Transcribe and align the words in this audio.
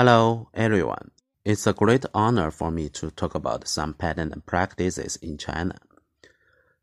Hello, 0.00 0.48
everyone. 0.54 1.10
It's 1.44 1.66
a 1.66 1.72
great 1.72 2.06
honor 2.14 2.52
for 2.52 2.70
me 2.70 2.88
to 2.90 3.10
talk 3.10 3.34
about 3.34 3.66
some 3.66 3.94
patent 3.94 4.46
practices 4.46 5.16
in 5.16 5.38
China. 5.38 5.74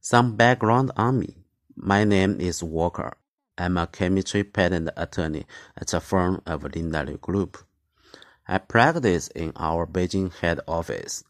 Some 0.02 0.36
background 0.36 0.92
on 0.98 1.20
me. 1.20 1.38
My 1.78 2.04
name 2.04 2.42
is 2.42 2.62
Walker. 2.62 3.16
I'm 3.58 3.78
a 3.78 3.88
chemistry 3.88 4.44
patent 4.44 4.90
attorney 4.98 5.46
at 5.78 5.88
the 5.88 6.02
firm 6.02 6.42
of 6.46 6.66
Linda 6.76 7.06
Liu 7.06 7.18
Group. 7.18 7.58
I 8.50 8.58
practice 8.58 9.30
in 9.30 9.54
our 9.56 9.88
Beijing 9.88 10.34
head 10.34 10.60
office. 10.68 11.24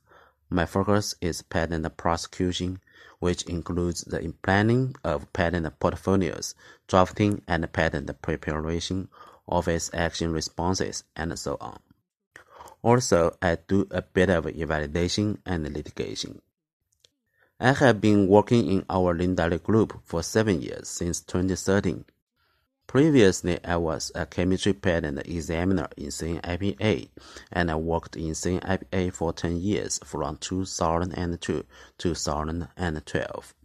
My 0.50 0.66
focus 0.66 1.14
is 1.22 1.44
patent 1.44 1.86
prosecution, 1.98 2.80
which 3.20 3.44
includes 3.44 4.02
the 4.02 4.34
planning 4.42 4.96
of 5.04 5.32
patent 5.34 5.80
portfolios, 5.80 6.56
drafting 6.88 7.44
and 7.48 7.72
patent 7.72 8.10
preparation, 8.24 9.08
office 9.48 9.90
action 9.94 10.32
responses, 10.32 11.04
and 11.16 11.38
so 11.38 11.58
on. 11.62 11.80
Also, 12.82 13.36
I 13.42 13.58
do 13.68 13.88
a 13.92 14.02
bit 14.02 14.30
of 14.30 14.48
evaluation 14.48 15.40
and 15.46 15.64
litigation. 15.74 16.42
I 17.60 17.72
have 17.74 18.02
been 18.02 18.28
working 18.28 18.70
in 18.70 18.86
our 18.90 19.14
Linda 19.14 19.48
Liu 19.48 19.60
Group 19.60 20.02
for 20.04 20.22
seven 20.22 20.62
years 20.62 20.90
since 20.90 21.22
2013. 21.22 22.06
Previously, 22.86 23.64
I 23.66 23.78
was 23.78 24.12
a 24.14 24.26
chemistry 24.26 24.74
patent 24.74 25.20
examiner 25.26 25.88
in 25.98 26.08
CNIPA, 26.08 27.10
and 27.52 27.72
I 27.72 27.76
worked 27.76 28.16
in 28.16 28.32
CNIPA 28.32 29.14
for 29.14 29.34
10 29.34 29.58
years 29.58 30.00
from 30.04 30.38
2002 30.38 31.38
to 31.38 31.66
2012. 31.98 33.56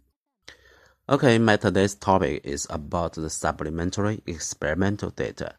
Okay, 1.09 1.37
my 1.37 1.57
today's 1.57 1.95
topic 1.95 2.45
is 2.45 2.65
about 2.69 3.13
the 3.13 3.29
supplementary 3.29 4.23
experimental 4.25 5.09
data, 5.11 5.55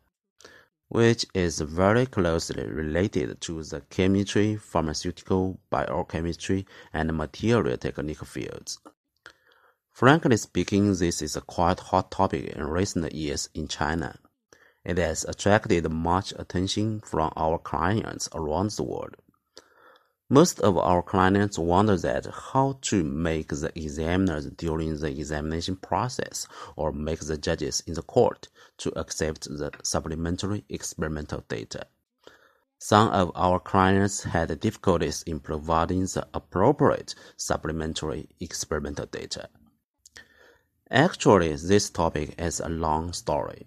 which 0.92 1.24
is 1.32 1.58
very 1.62 2.04
closely 2.04 2.66
related 2.66 3.40
to 3.40 3.62
the 3.62 3.80
chemistry, 3.88 4.56
pharmaceutical, 4.56 5.58
biochemistry, 5.70 6.66
and 6.92 7.16
material 7.16 7.78
technique 7.78 8.22
fields. 8.26 8.78
Frankly 9.90 10.36
speaking, 10.36 10.94
this 10.94 11.22
is 11.22 11.34
a 11.34 11.40
quite 11.40 11.80
hot 11.80 12.10
topic 12.10 12.44
in 12.44 12.62
recent 12.64 13.10
years 13.14 13.48
in 13.54 13.68
China. 13.68 14.18
It 14.84 14.98
has 14.98 15.24
attracted 15.24 15.90
much 15.90 16.34
attention 16.36 17.00
from 17.00 17.32
our 17.36 17.56
clients 17.56 18.28
around 18.34 18.72
the 18.72 18.82
world. 18.82 19.16
Most 20.32 20.60
of 20.60 20.78
our 20.78 21.02
clients 21.02 21.58
wonder 21.58 21.94
that 21.98 22.24
how 22.24 22.78
to 22.88 23.04
make 23.04 23.48
the 23.48 23.70
examiners 23.78 24.46
during 24.46 24.96
the 24.98 25.10
examination 25.10 25.76
process 25.76 26.48
or 26.74 26.90
make 26.90 27.20
the 27.20 27.36
judges 27.36 27.82
in 27.86 27.92
the 27.92 28.02
court 28.02 28.48
to 28.78 28.98
accept 28.98 29.42
the 29.42 29.70
supplementary 29.82 30.64
experimental 30.70 31.44
data. 31.48 31.86
Some 32.78 33.08
of 33.08 33.30
our 33.34 33.60
clients 33.60 34.22
had 34.22 34.58
difficulties 34.58 35.22
in 35.24 35.38
providing 35.38 36.06
the 36.06 36.26
appropriate 36.32 37.14
supplementary 37.36 38.30
experimental 38.40 39.04
data. 39.04 39.50
Actually, 40.90 41.54
this 41.56 41.90
topic 41.90 42.40
is 42.40 42.58
a 42.58 42.70
long 42.70 43.12
story. 43.12 43.66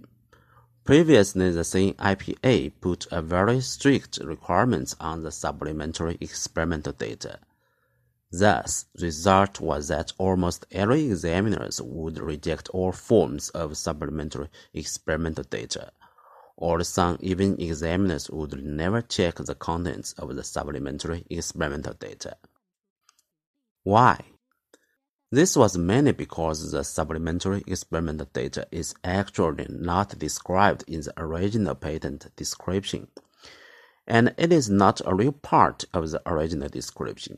Previously, 0.85 1.49
the 1.49 1.61
CNIPA 1.61 2.73
put 2.79 3.07
a 3.11 3.19
very 3.19 3.59
strict 3.59 4.19
requirements 4.23 4.95
on 4.99 5.23
the 5.23 5.31
supplementary 5.31 6.15
experimental 6.21 6.93
data. 6.93 7.39
Thus, 8.31 8.85
the 8.93 9.05
result 9.05 9.59
was 9.59 9.87
that 9.87 10.13
almost 10.19 10.67
every 10.71 11.05
examiners 11.05 11.81
would 11.81 12.19
reject 12.19 12.69
all 12.69 12.91
forms 12.91 13.49
of 13.49 13.77
supplementary 13.77 14.49
experimental 14.75 15.45
data, 15.45 15.91
or 16.55 16.83
some 16.83 17.17
even 17.19 17.59
examiners 17.59 18.29
would 18.29 18.63
never 18.63 19.01
check 19.01 19.37
the 19.37 19.55
contents 19.55 20.13
of 20.13 20.35
the 20.35 20.43
supplementary 20.43 21.25
experimental 21.31 21.93
data. 21.93 22.37
Why? 23.81 24.19
This 25.35 25.57
was 25.57 25.77
mainly 25.77 26.13
because 26.13 26.71
the 26.71 26.85
supplementary 26.85 27.61
experimental 27.67 28.29
data 28.31 28.69
is 28.71 28.95
actually 29.03 29.67
not 29.69 30.17
described 30.17 30.85
in 30.87 31.01
the 31.01 31.13
original 31.17 31.75
patent 31.75 32.33
description, 32.37 33.09
and 34.07 34.33
it 34.37 34.53
is 34.53 34.69
not 34.69 35.01
a 35.05 35.13
real 35.13 35.33
part 35.33 35.83
of 35.93 36.09
the 36.09 36.21
original 36.25 36.69
description. 36.69 37.35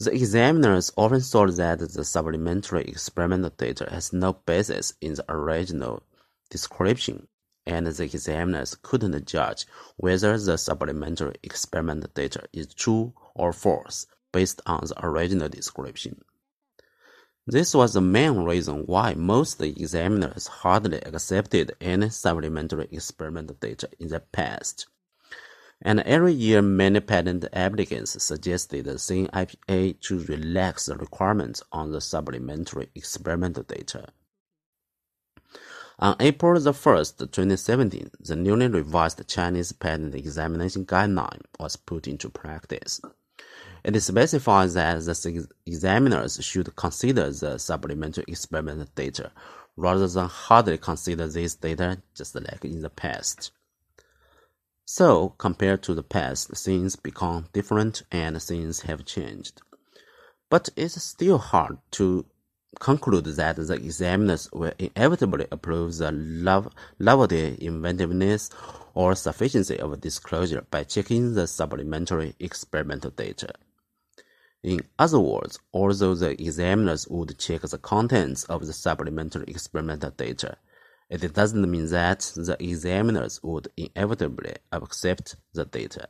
The 0.00 0.12
examiners 0.12 0.90
often 0.96 1.20
thought 1.20 1.54
that 1.54 1.78
the 1.78 2.04
supplementary 2.04 2.82
experimental 2.82 3.50
data 3.50 3.88
has 3.88 4.12
no 4.12 4.32
basis 4.32 4.94
in 5.00 5.14
the 5.14 5.24
original 5.28 6.02
description, 6.50 7.28
and 7.64 7.86
the 7.86 8.02
examiners 8.02 8.76
couldn't 8.82 9.24
judge 9.24 9.66
whether 9.98 10.36
the 10.36 10.58
supplementary 10.58 11.36
experimental 11.44 12.10
data 12.12 12.42
is 12.52 12.74
true 12.74 13.12
or 13.36 13.52
false 13.52 14.08
based 14.32 14.60
on 14.66 14.80
the 14.84 15.06
original 15.06 15.48
description. 15.48 16.24
This 17.48 17.74
was 17.74 17.92
the 17.92 18.00
main 18.00 18.38
reason 18.38 18.86
why 18.86 19.14
most 19.14 19.62
examiners 19.62 20.48
hardly 20.48 21.00
accepted 21.02 21.76
any 21.80 22.10
supplementary 22.10 22.88
experimental 22.90 23.54
data 23.60 23.88
in 24.00 24.08
the 24.08 24.18
past. 24.18 24.88
And 25.80 26.00
every 26.00 26.32
year, 26.32 26.60
many 26.60 26.98
patent 26.98 27.44
applicants 27.52 28.20
suggested 28.20 28.86
the 28.86 28.94
CNIPA 28.94 30.00
to 30.00 30.24
relax 30.24 30.86
the 30.86 30.96
requirements 30.96 31.62
on 31.70 31.92
the 31.92 32.00
supplementary 32.00 32.88
experimental 32.96 33.62
data. 33.62 34.08
On 36.00 36.16
April 36.18 36.60
the 36.60 36.72
1st, 36.72 37.18
2017, 37.30 38.10
the 38.18 38.34
newly 38.34 38.66
revised 38.66 39.24
Chinese 39.28 39.70
patent 39.70 40.16
examination 40.16 40.84
guideline 40.84 41.42
was 41.60 41.76
put 41.76 42.08
into 42.08 42.28
practice. 42.28 43.00
It 43.86 44.00
specifies 44.00 44.74
that 44.74 44.98
the 44.98 45.46
examiners 45.64 46.44
should 46.44 46.74
consider 46.74 47.30
the 47.30 47.56
supplementary 47.56 48.24
experimental 48.26 48.88
data 48.96 49.30
rather 49.76 50.08
than 50.08 50.26
hardly 50.26 50.76
consider 50.76 51.28
this 51.28 51.54
data 51.54 52.02
just 52.12 52.34
like 52.34 52.64
in 52.64 52.82
the 52.82 52.90
past. 52.90 53.52
So, 54.84 55.34
compared 55.38 55.84
to 55.84 55.94
the 55.94 56.02
past, 56.02 56.48
things 56.56 56.96
become 56.96 57.46
different 57.52 58.02
and 58.10 58.42
things 58.42 58.80
have 58.80 59.04
changed. 59.04 59.62
But 60.50 60.68
it's 60.74 61.00
still 61.00 61.38
hard 61.38 61.78
to 61.92 62.26
conclude 62.80 63.26
that 63.26 63.54
the 63.54 63.74
examiners 63.74 64.50
will 64.52 64.72
inevitably 64.80 65.46
approve 65.52 65.96
the 65.98 66.10
novelty, 66.98 67.56
inventiveness, 67.60 68.50
or 68.94 69.14
sufficiency 69.14 69.78
of 69.78 70.00
disclosure 70.00 70.66
by 70.72 70.82
checking 70.82 71.34
the 71.34 71.46
supplementary 71.46 72.34
experimental 72.40 73.12
data. 73.12 73.50
In 74.66 74.80
other 74.98 75.20
words, 75.20 75.60
although 75.72 76.16
the 76.16 76.32
examiners 76.42 77.06
would 77.06 77.38
check 77.38 77.60
the 77.60 77.78
contents 77.78 78.42
of 78.46 78.66
the 78.66 78.72
supplementary 78.72 79.44
experimental 79.46 80.10
data, 80.10 80.56
it 81.08 81.32
doesn't 81.32 81.70
mean 81.70 81.88
that 81.90 82.32
the 82.34 82.56
examiners 82.58 83.40
would 83.44 83.68
inevitably 83.76 84.56
accept 84.72 85.36
the 85.52 85.66
data. 85.66 86.08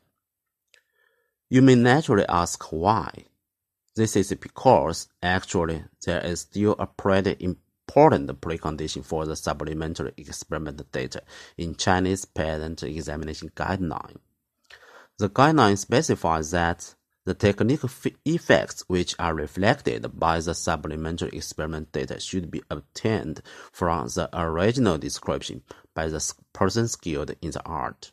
You 1.51 1.61
may 1.61 1.75
naturally 1.75 2.25
ask 2.31 2.73
why. 2.73 3.27
This 3.95 4.17
is 4.17 4.33
because 4.33 5.09
actually 5.23 5.85
there 6.07 6.25
is 6.25 6.41
still 6.41 6.77
a 6.79 6.87
pretty 6.87 7.37
important 7.39 8.41
precondition 8.41 9.05
for 9.05 9.27
the 9.27 9.37
supplementary 9.37 10.15
experimental 10.17 10.87
data 10.91 11.23
in 11.59 11.75
Chinese 11.75 12.25
patent 12.25 12.83
examination 12.83 13.51
guideline. 13.55 14.17
The 15.19 15.29
guideline 15.29 15.77
specifies 15.77 16.53
that 16.53 16.95
the 17.27 17.35
technical 17.35 17.91
effects 18.25 18.85
which 18.87 19.15
are 19.19 19.35
reflected 19.35 20.19
by 20.19 20.39
the 20.41 20.55
supplementary 20.55 21.29
experiment 21.31 21.91
data 21.91 22.21
should 22.21 22.51
be 22.53 22.63
obtained 22.71 23.43
from 23.73 24.07
the 24.07 24.31
original 24.33 24.97
description 24.97 25.61
by 25.93 26.07
the 26.07 26.35
person 26.53 26.87
skilled 26.87 27.33
in 27.43 27.51
the 27.51 27.63
art. 27.65 28.13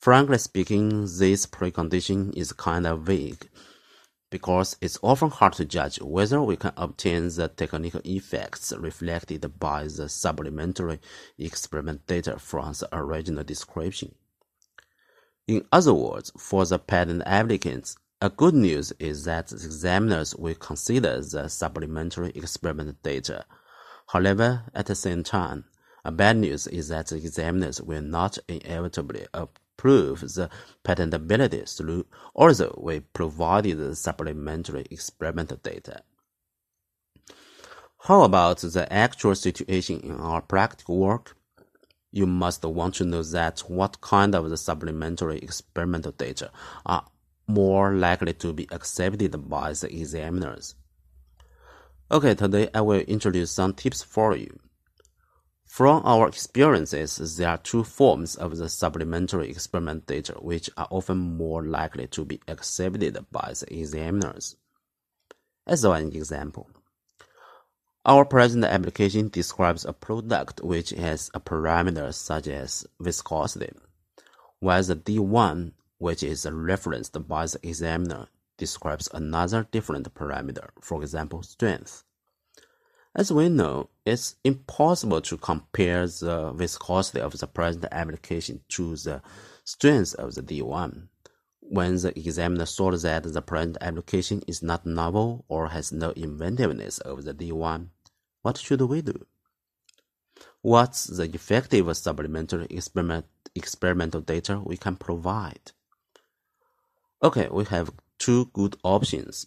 Frankly 0.00 0.38
speaking, 0.38 1.02
this 1.02 1.46
precondition 1.46 2.36
is 2.36 2.52
kind 2.52 2.84
of 2.84 3.02
vague 3.02 3.48
because 4.28 4.76
it's 4.80 4.98
often 5.02 5.30
hard 5.30 5.52
to 5.52 5.64
judge 5.64 6.00
whether 6.00 6.42
we 6.42 6.56
can 6.56 6.72
obtain 6.76 7.28
the 7.28 7.46
technical 7.48 8.00
effects 8.04 8.72
reflected 8.76 9.58
by 9.60 9.84
the 9.84 10.08
supplementary 10.08 10.98
experiment 11.38 12.06
data 12.08 12.38
from 12.38 12.72
the 12.72 12.88
original 12.92 13.44
description. 13.44 14.14
In 15.50 15.66
other 15.72 15.92
words, 15.92 16.30
for 16.38 16.64
the 16.64 16.78
patent 16.78 17.24
applicants, 17.26 17.96
a 18.20 18.28
good 18.28 18.54
news 18.54 18.92
is 18.98 19.24
that 19.24 19.50
examiners 19.50 20.34
will 20.36 20.54
consider 20.54 21.20
the 21.20 21.48
supplementary 21.48 22.30
experimental 22.34 22.96
data. 23.02 23.44
However, 24.08 24.64
at 24.74 24.86
the 24.86 24.94
same 24.94 25.24
time, 25.24 25.64
a 26.04 26.10
bad 26.10 26.36
news 26.36 26.66
is 26.66 26.88
that 26.88 27.06
the 27.06 27.16
examiners 27.16 27.80
will 27.80 28.02
not 28.02 28.38
inevitably 28.48 29.26
approve 29.32 30.20
the 30.20 30.50
patentability 30.84 31.76
through 31.76 32.06
although 32.34 32.78
we 32.82 33.00
provided 33.00 33.78
the 33.78 33.96
supplementary 33.96 34.86
experimental 34.90 35.58
data. 35.62 36.02
How 38.04 38.22
about 38.22 38.58
the 38.58 38.90
actual 38.92 39.34
situation 39.34 40.00
in 40.00 40.20
our 40.20 40.42
practical 40.42 40.98
work? 40.98 41.36
you 42.12 42.26
must 42.26 42.64
want 42.64 42.94
to 42.96 43.04
know 43.04 43.22
that 43.22 43.60
what 43.60 44.00
kind 44.00 44.34
of 44.34 44.50
the 44.50 44.56
supplementary 44.56 45.38
experimental 45.38 46.12
data 46.12 46.50
are 46.84 47.04
more 47.50 47.94
likely 47.94 48.32
to 48.34 48.52
be 48.52 48.68
accepted 48.70 49.48
by 49.48 49.72
the 49.72 49.88
examiners. 49.92 50.74
Okay, 52.10 52.34
today 52.34 52.68
I 52.74 52.80
will 52.80 53.00
introduce 53.00 53.52
some 53.52 53.74
tips 53.74 54.02
for 54.02 54.36
you. 54.36 54.58
From 55.64 56.02
our 56.04 56.26
experiences, 56.26 57.36
there 57.36 57.48
are 57.50 57.56
two 57.56 57.84
forms 57.84 58.34
of 58.34 58.56
the 58.56 58.68
supplementary 58.68 59.48
experiment 59.48 60.06
data 60.06 60.32
which 60.40 60.68
are 60.76 60.88
often 60.90 61.18
more 61.18 61.64
likely 61.64 62.08
to 62.08 62.24
be 62.24 62.40
accepted 62.48 63.16
by 63.30 63.52
the 63.60 63.78
examiners. 63.78 64.56
As 65.68 65.86
one 65.86 66.08
example, 66.08 66.68
our 68.04 68.24
present 68.24 68.64
application 68.64 69.28
describes 69.28 69.84
a 69.84 69.92
product 69.92 70.60
which 70.64 70.90
has 70.90 71.30
a 71.34 71.40
parameter 71.40 72.12
such 72.12 72.48
as 72.48 72.84
viscosity, 72.98 73.70
while 74.58 74.82
the 74.82 74.96
D1, 74.96 75.72
which 76.00 76.22
is 76.22 76.46
referenced 76.50 77.12
by 77.28 77.44
the 77.44 77.60
examiner, 77.62 78.26
describes 78.56 79.06
another 79.12 79.68
different 79.70 80.12
parameter, 80.14 80.70
for 80.80 81.02
example, 81.02 81.42
strength. 81.42 82.04
As 83.14 83.30
we 83.30 83.50
know, 83.50 83.90
it's 84.06 84.36
impossible 84.42 85.20
to 85.20 85.36
compare 85.36 86.06
the 86.06 86.52
viscosity 86.52 87.20
of 87.20 87.38
the 87.38 87.46
present 87.46 87.84
application 87.92 88.60
to 88.70 88.96
the 88.96 89.20
strength 89.64 90.14
of 90.14 90.34
the 90.34 90.42
D1. 90.42 91.08
When 91.60 91.96
the 91.96 92.18
examiner 92.18 92.66
saw 92.66 92.92
that 92.92 93.24
the 93.24 93.42
present 93.42 93.76
application 93.82 94.42
is 94.46 94.62
not 94.62 94.86
novel 94.86 95.44
or 95.48 95.68
has 95.68 95.92
no 95.92 96.10
inventiveness 96.12 96.98
of 97.00 97.24
the 97.24 97.34
D1, 97.34 97.88
what 98.40 98.56
should 98.56 98.80
we 98.80 99.02
do? 99.02 99.26
What's 100.62 101.04
the 101.04 101.24
effective 101.24 101.94
supplementary 101.94 102.68
experiment, 102.70 103.26
experimental 103.54 104.22
data 104.22 104.62
we 104.64 104.78
can 104.78 104.96
provide? 104.96 105.72
Okay, 107.22 107.48
we 107.50 107.64
have 107.64 107.90
two 108.18 108.46
good 108.54 108.76
options. 108.82 109.46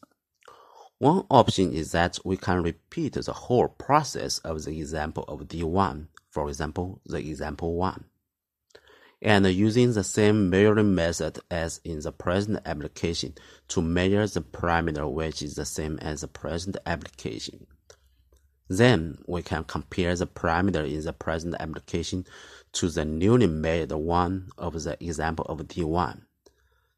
One 1.00 1.26
option 1.32 1.74
is 1.74 1.92
that 1.94 2.20
we 2.24 2.38
can 2.38 2.62
repeat 2.62 3.14
the 3.14 3.34
whole 3.34 3.68
process 3.68 4.38
of 4.40 4.64
the 4.64 4.78
example 4.80 5.24
of 5.28 5.48
D1, 5.48 6.06
for 6.30 6.50
example, 6.50 7.02
the 7.04 7.18
example 7.18 7.74
1, 7.74 8.06
and 9.24 9.48
using 9.48 9.92
the 9.92 10.04
same 10.04 10.52
measuring 10.52 10.94
method 10.94 11.40
as 11.50 11.82
in 11.84 12.00
the 12.02 12.12
present 12.12 12.60
application 12.64 13.34
to 13.70 13.82
measure 13.82 14.28
the 14.28 14.42
parameter 14.42 15.12
which 15.12 15.42
is 15.42 15.56
the 15.56 15.66
same 15.66 15.98
as 15.98 16.22
the 16.22 16.28
present 16.28 16.78
application. 16.86 17.66
Then 18.70 19.18
we 19.26 19.42
can 19.42 19.64
compare 19.64 20.16
the 20.16 20.28
parameter 20.28 20.88
in 20.88 21.02
the 21.02 21.12
present 21.12 21.56
application 21.60 22.28
to 22.74 22.90
the 22.90 23.04
newly 23.04 23.48
made 23.48 23.92
one 23.92 24.50
of 24.60 24.84
the 24.84 24.96
example 25.04 25.46
of 25.46 25.58
D1. 25.62 26.22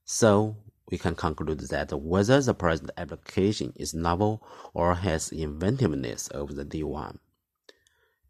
So 0.04 0.57
we 0.89 0.97
can 0.97 1.15
conclude 1.15 1.59
that 1.59 1.91
whether 1.93 2.41
the 2.41 2.53
present 2.53 2.91
application 2.97 3.73
is 3.75 3.93
novel 3.93 4.45
or 4.73 4.95
has 4.95 5.31
inventiveness 5.31 6.27
of 6.29 6.55
the 6.55 6.65
D1. 6.65 7.17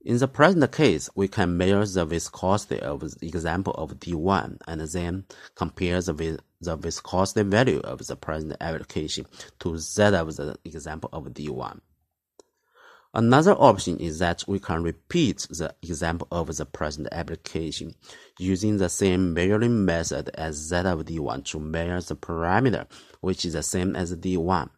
In 0.05 0.19
the 0.19 0.27
present 0.27 0.71
case, 0.71 1.09
we 1.15 1.27
can 1.27 1.57
measure 1.57 1.83
the 1.85 2.05
viscosity 2.05 2.79
of 2.79 2.99
the 2.99 3.27
example 3.27 3.73
of 3.73 3.99
D1 3.99 4.59
and 4.67 4.81
then 4.81 5.25
compare 5.55 5.99
the, 5.99 6.39
the 6.61 6.75
viscosity 6.75 7.41
value 7.41 7.79
of 7.79 8.05
the 8.05 8.15
present 8.15 8.55
application 8.61 9.25
to 9.59 9.77
that 9.77 10.13
of 10.13 10.35
the 10.35 10.57
example 10.63 11.09
of 11.11 11.23
D1. 11.25 11.79
Another 13.17 13.53
option 13.53 13.97
is 13.97 14.19
that 14.19 14.43
we 14.45 14.59
can 14.59 14.83
repeat 14.83 15.47
the 15.49 15.73
example 15.81 16.27
of 16.31 16.53
the 16.57 16.65
present 16.65 17.07
application 17.13 17.95
using 18.37 18.75
the 18.75 18.89
same 18.89 19.33
measuring 19.33 19.85
method 19.85 20.29
as 20.33 20.67
that 20.67 20.85
of 20.85 21.05
D1 21.05 21.45
to 21.45 21.59
measure 21.61 22.01
the 22.01 22.17
parameter, 22.17 22.87
which 23.21 23.45
is 23.45 23.53
the 23.53 23.63
same 23.63 23.95
as 23.95 24.13
D1. 24.13 24.69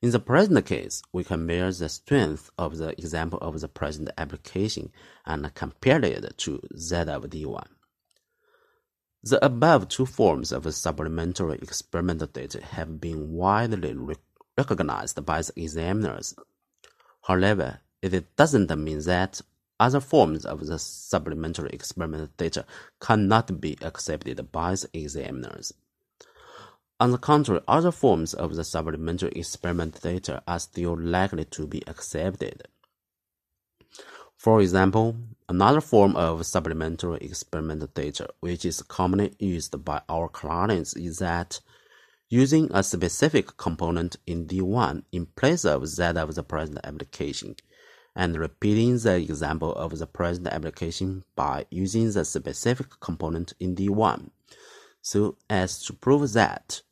In 0.00 0.12
the 0.12 0.20
present 0.20 0.64
case, 0.66 1.02
we 1.12 1.24
can 1.24 1.46
measure 1.46 1.80
the 1.80 1.88
strength 1.88 2.48
of 2.56 2.76
the 2.76 2.90
example 2.90 3.40
of 3.40 3.60
the 3.60 3.66
present 3.66 4.08
application 4.16 4.92
and 5.26 5.52
compare 5.52 6.04
it 6.04 6.38
to 6.38 6.60
that 6.90 7.08
of 7.08 7.24
D1. 7.24 7.66
The 9.24 9.44
above 9.44 9.88
two 9.88 10.06
forms 10.06 10.52
of 10.52 10.72
supplementary 10.72 11.56
experimental 11.56 12.28
data 12.28 12.64
have 12.64 13.00
been 13.00 13.32
widely 13.32 13.96
recognized 14.56 15.26
by 15.26 15.42
the 15.42 15.52
examiners 15.56 16.36
However, 17.28 17.80
it 18.00 18.36
doesn't 18.36 18.74
mean 18.78 19.00
that 19.00 19.42
other 19.78 20.00
forms 20.00 20.46
of 20.46 20.66
the 20.66 20.78
supplementary 20.78 21.68
experimental 21.74 22.30
data 22.38 22.64
cannot 23.00 23.60
be 23.60 23.76
accepted 23.82 24.50
by 24.50 24.74
the 24.74 24.88
examiners. 24.94 25.74
On 26.98 27.12
the 27.12 27.18
contrary, 27.18 27.60
other 27.68 27.92
forms 27.92 28.32
of 28.32 28.56
the 28.56 28.64
supplementary 28.64 29.30
experimental 29.32 30.00
data 30.00 30.42
are 30.48 30.58
still 30.58 30.98
likely 30.98 31.44
to 31.44 31.66
be 31.66 31.86
accepted. 31.86 32.66
For 34.38 34.62
example, 34.62 35.14
another 35.50 35.82
form 35.82 36.16
of 36.16 36.46
supplementary 36.46 37.18
experimental 37.18 37.88
data 37.88 38.30
which 38.40 38.64
is 38.64 38.80
commonly 38.80 39.34
used 39.38 39.84
by 39.84 40.00
our 40.08 40.28
clients 40.28 40.94
is 40.94 41.18
that 41.18 41.60
using 42.28 42.70
a 42.72 42.82
specific 42.82 43.56
component 43.56 44.16
in 44.26 44.46
D1 44.46 45.02
in 45.12 45.26
place 45.26 45.64
of 45.64 45.96
that 45.96 46.16
of 46.16 46.34
the 46.34 46.42
present 46.42 46.78
application, 46.84 47.56
and 48.14 48.36
repeating 48.36 48.98
the 48.98 49.16
example 49.16 49.74
of 49.74 49.98
the 49.98 50.06
present 50.06 50.46
application 50.48 51.24
by 51.34 51.64
using 51.70 52.10
the 52.12 52.24
specific 52.24 53.00
component 53.00 53.54
in 53.58 53.74
D1, 53.74 54.30
so 55.00 55.36
as 55.48 55.82
to 55.84 55.92
prove 55.92 56.32
that 56.32 56.82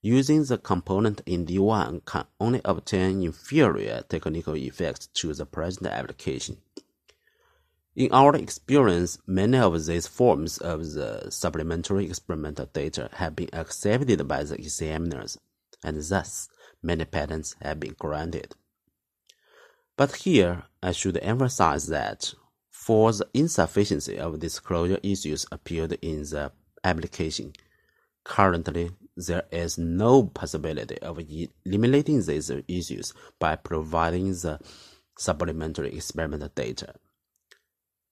using 0.00 0.44
the 0.44 0.56
component 0.56 1.20
in 1.26 1.44
D1 1.44 2.04
can 2.04 2.24
only 2.40 2.60
obtain 2.64 3.22
inferior 3.22 4.02
technical 4.08 4.56
effects 4.56 5.08
to 5.08 5.34
the 5.34 5.44
present 5.44 5.88
application. 5.88 6.58
In 7.96 8.12
our 8.12 8.36
experience, 8.36 9.16
many 9.26 9.56
of 9.56 9.86
these 9.86 10.06
forms 10.06 10.58
of 10.58 10.92
the 10.92 11.30
supplementary 11.30 12.04
experimental 12.04 12.66
data 12.66 13.08
have 13.14 13.34
been 13.34 13.48
accepted 13.54 14.28
by 14.28 14.44
the 14.44 14.54
examiners, 14.56 15.38
and 15.82 15.96
thus 16.02 16.50
many 16.82 17.06
patents 17.06 17.56
have 17.62 17.80
been 17.80 17.96
granted. 17.98 18.54
But 19.96 20.14
here, 20.16 20.64
I 20.82 20.92
should 20.92 21.16
emphasize 21.22 21.86
that 21.86 22.34
for 22.70 23.12
the 23.12 23.30
insufficiency 23.32 24.18
of 24.18 24.40
disclosure 24.40 25.00
issues 25.02 25.46
appeared 25.50 25.92
in 26.02 26.20
the 26.24 26.52
application, 26.84 27.54
currently 28.24 28.90
there 29.16 29.44
is 29.50 29.78
no 29.78 30.24
possibility 30.24 30.98
of 30.98 31.18
eliminating 31.64 32.22
these 32.22 32.50
issues 32.68 33.14
by 33.38 33.56
providing 33.56 34.32
the 34.32 34.60
supplementary 35.16 35.94
experimental 35.94 36.50
data. 36.54 36.92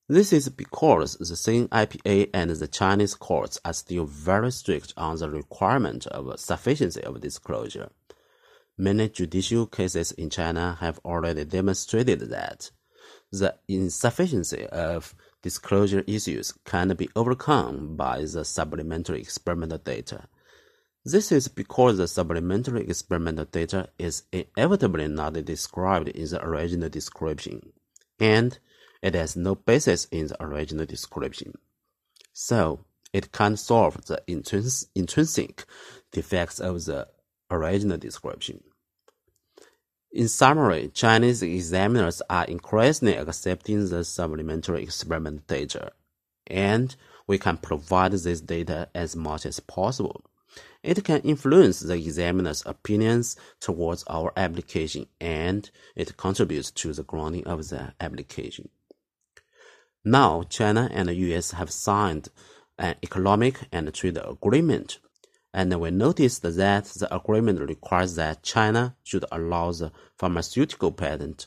This 0.06 0.34
is 0.34 0.50
because 0.50 1.16
the 1.16 1.34
CNIPA 1.34 2.28
and 2.34 2.50
the 2.50 2.68
Chinese 2.68 3.14
courts 3.14 3.58
are 3.64 3.72
still 3.72 4.04
very 4.04 4.52
strict 4.52 4.92
on 4.98 5.16
the 5.16 5.30
requirement 5.30 6.06
of 6.08 6.38
sufficiency 6.38 7.02
of 7.02 7.22
disclosure. 7.22 7.90
Many 8.76 9.08
judicial 9.08 9.66
cases 9.66 10.12
in 10.12 10.28
China 10.28 10.76
have 10.80 11.00
already 11.06 11.46
demonstrated 11.46 12.20
that 12.28 12.70
the 13.32 13.54
insufficiency 13.66 14.66
of 14.66 15.14
disclosure 15.40 16.04
issues 16.06 16.52
can 16.66 16.94
be 16.94 17.08
overcome 17.16 17.96
by 17.96 18.18
the 18.24 18.44
supplementary 18.44 19.20
experimental 19.20 19.78
data. 19.78 20.28
This 21.02 21.32
is 21.32 21.48
because 21.48 21.96
the 21.96 22.08
supplementary 22.08 22.86
experimental 22.88 23.46
data 23.46 23.88
is 23.98 24.24
inevitably 24.32 25.08
not 25.08 25.32
described 25.44 26.08
in 26.08 26.28
the 26.28 26.44
original 26.44 26.90
description, 26.90 27.72
and 28.20 28.58
it 29.04 29.14
has 29.14 29.36
no 29.36 29.54
basis 29.54 30.06
in 30.06 30.28
the 30.28 30.42
original 30.42 30.86
description. 30.86 31.52
So, 32.32 32.86
it 33.12 33.32
can't 33.32 33.58
solve 33.58 34.06
the 34.06 34.22
intrins 34.26 34.86
intrinsic 34.94 35.66
defects 36.10 36.58
of 36.58 36.86
the 36.86 37.08
original 37.50 37.98
description. 37.98 38.64
In 40.10 40.26
summary, 40.26 40.90
Chinese 40.94 41.42
examiners 41.42 42.22
are 42.30 42.46
increasingly 42.46 43.16
accepting 43.16 43.86
the 43.90 44.04
supplementary 44.04 44.82
experiment 44.82 45.46
data, 45.48 45.92
and 46.46 46.96
we 47.26 47.36
can 47.36 47.58
provide 47.58 48.12
this 48.12 48.40
data 48.40 48.88
as 48.94 49.14
much 49.14 49.44
as 49.44 49.60
possible. 49.60 50.24
It 50.82 51.04
can 51.04 51.20
influence 51.20 51.80
the 51.80 51.94
examiner's 51.94 52.62
opinions 52.64 53.36
towards 53.60 54.04
our 54.04 54.32
application, 54.34 55.08
and 55.20 55.70
it 55.94 56.16
contributes 56.16 56.70
to 56.70 56.94
the 56.94 57.02
grounding 57.02 57.46
of 57.46 57.68
the 57.68 57.92
application. 58.00 58.70
Now, 60.04 60.42
China 60.42 60.88
and 60.92 61.08
the 61.08 61.14
US 61.14 61.52
have 61.52 61.70
signed 61.70 62.28
an 62.78 62.96
economic 63.02 63.66
and 63.72 63.92
trade 63.94 64.18
agreement, 64.22 64.98
and 65.52 65.80
we 65.80 65.90
noticed 65.90 66.42
that 66.42 66.84
the 66.84 67.08
agreement 67.14 67.60
requires 67.60 68.14
that 68.16 68.42
China 68.42 68.96
should 69.02 69.24
allow 69.32 69.72
the 69.72 69.92
pharmaceutical 70.16 70.92
patent 70.92 71.46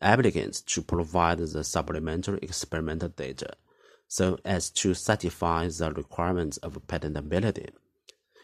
applicants 0.00 0.60
to 0.62 0.82
provide 0.82 1.38
the 1.38 1.64
supplementary 1.64 2.38
experimental 2.42 3.08
data. 3.08 3.54
so 4.12 4.38
as 4.44 4.68
to 4.68 4.92
satisfy 4.92 5.66
the 5.68 5.90
requirements 5.94 6.58
of 6.58 6.86
patentability, 6.86 7.70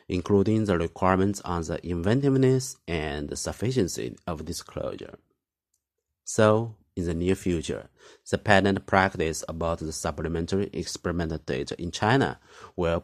including 0.09 0.65
the 0.65 0.79
requirements 0.79 1.43
on 1.43 1.63
the 1.65 1.79
inventiveness 1.87 2.79
and 2.89 3.39
sufficiency 3.39 4.17
of 4.27 4.47
disclosure. 4.47 5.19
So, 6.25 6.75
in 6.99 7.07
the 7.07 7.15
near 7.15 7.35
future, 7.35 7.89
the 8.31 8.37
patent 8.37 8.85
practice 8.87 9.45
about 9.49 9.79
the 9.79 9.93
supplementary 9.93 10.69
experimental 10.73 11.39
data 11.39 11.81
in 11.81 11.91
China 11.91 12.41
will 12.77 13.01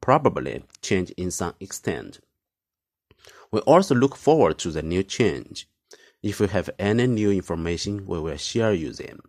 probably 0.00 0.62
change 0.82 1.10
in 1.12 1.30
some 1.30 1.54
extent. 1.58 2.20
We 3.50 3.60
also 3.60 3.94
look 3.94 4.14
forward 4.16 4.58
to 4.58 4.70
the 4.70 4.82
new 4.82 5.02
change. 5.02 5.66
If 6.22 6.38
we 6.38 6.48
have 6.48 6.70
any 6.78 7.06
new 7.06 7.30
information, 7.30 8.06
we 8.06 8.20
will 8.20 8.36
share 8.36 8.74
you 8.74 8.92
them. 8.92 9.20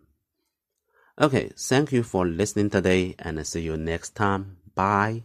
Okay, 1.20 1.50
thank 1.58 1.92
you 1.92 2.02
for 2.02 2.26
listening 2.26 2.70
today 2.70 3.14
and 3.18 3.44
see 3.46 3.62
you 3.62 3.76
next 3.76 4.14
time. 4.14 4.58
Bye. 4.74 5.24